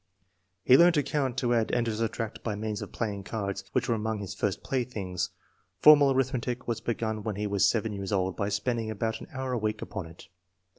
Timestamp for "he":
0.63-0.77, 7.35-7.45